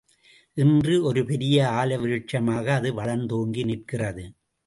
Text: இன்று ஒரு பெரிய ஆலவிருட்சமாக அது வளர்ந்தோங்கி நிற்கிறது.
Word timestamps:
இன்று 0.57 1.03
ஒரு 1.03 1.21
பெரிய 1.25 1.57
ஆலவிருட்சமாக 1.73 2.65
அது 2.73 2.89
வளர்ந்தோங்கி 2.93 3.63
நிற்கிறது. 3.63 4.25